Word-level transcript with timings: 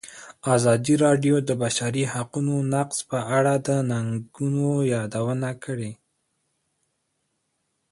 ازادي 0.55 0.95
راډیو 1.05 1.35
د 1.41 1.45
د 1.49 1.51
بشري 1.63 2.03
حقونو 2.13 2.55
نقض 2.73 2.97
په 3.09 3.19
اړه 3.37 3.53
د 3.67 3.69
ننګونو 3.91 4.67
یادونه 4.93 5.49
کړې. 5.63 5.91